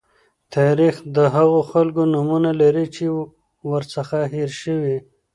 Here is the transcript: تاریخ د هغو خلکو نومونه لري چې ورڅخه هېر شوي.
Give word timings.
تاریخ 0.55 0.95
د 1.15 1.17
هغو 1.35 1.59
خلکو 1.71 2.01
نومونه 2.13 2.51
لري 2.61 2.85
چې 2.95 3.05
ورڅخه 3.71 4.19
هېر 4.33 4.51
شوي. 4.61 4.97